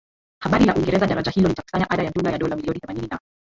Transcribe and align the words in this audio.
habari 0.43 0.65
la 0.65 0.73
Uingereza 0.75 1.05
daraja 1.07 1.29
hilo 1.31 1.47
litakusanya 1.49 1.85
ada 1.89 2.03
ya 2.03 2.11
jumla 2.11 2.31
ya 2.31 2.37
dola 2.39 2.55
milioni 2.55 2.79
themanini 2.79 3.07
na 3.07 3.19